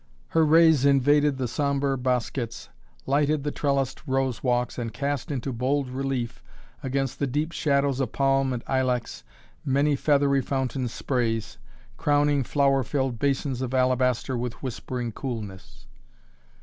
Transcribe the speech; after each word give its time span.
Her 0.29 0.43
rays 0.43 0.83
invaded 0.83 1.37
the 1.37 1.47
sombre 1.47 1.95
bosquets, 1.95 2.69
lighted 3.05 3.43
the 3.43 3.51
trellised 3.51 4.01
rose 4.07 4.41
walks 4.41 4.79
and 4.79 4.91
cast 4.91 5.29
into 5.29 5.53
bold 5.53 5.91
relief 5.91 6.41
against 6.81 7.19
the 7.19 7.27
deep 7.27 7.51
shadows 7.51 7.99
of 7.99 8.11
palm 8.11 8.51
and 8.51 8.63
ilex 8.67 9.23
many 9.63 9.95
feathery 9.95 10.41
fountain 10.41 10.87
sprays, 10.87 11.59
crowning 11.97 12.43
flower 12.43 12.83
filled 12.83 13.19
basins 13.19 13.61
of 13.61 13.75
alabaster 13.75 14.35
with 14.35 14.63
whispering 14.63 15.11
coolness. 15.11 15.85